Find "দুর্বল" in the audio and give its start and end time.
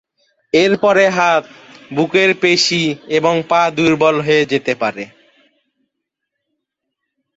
3.77-4.15